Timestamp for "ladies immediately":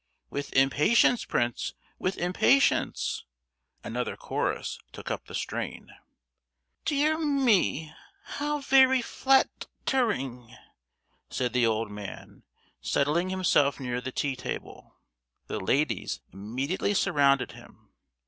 15.59-16.95